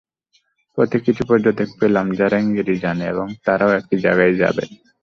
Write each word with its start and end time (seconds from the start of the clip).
পথে 0.77 0.97
কিছু 0.99 1.23
পর্যটক 1.29 1.69
পেলাম 1.79 2.07
যারা 2.11 2.37
ইংরেজি 2.39 2.75
জানে 2.77 3.05
এবং 3.07 3.27
তারাও 3.45 3.71
একই 3.71 3.97
জায়গায় 3.97 4.33
যাবেন। 4.35 4.69